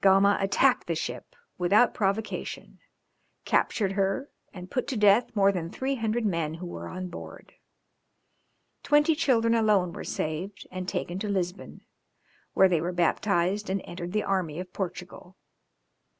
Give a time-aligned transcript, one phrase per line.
[0.00, 2.78] Gama attacked the ship without provocation,
[3.44, 7.54] captured her and put to death more than three hundred men who were on board.
[8.84, 11.80] Twenty children alone were saved and taken to Lisbon,
[12.54, 15.36] where they were baptized, and entered the army of Portugal.